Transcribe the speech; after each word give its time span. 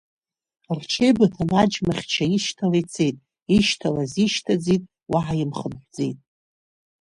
Рҽеибыҭан 0.77 1.49
аџьмахьча 1.61 2.25
ишьҭала 2.35 2.77
ицеит, 2.81 3.17
ишьҭалаз 3.55 4.13
ишьҭаӡит, 4.25 4.83
уаҳа 5.11 5.35
имхынҳәӡеит. 5.43 6.19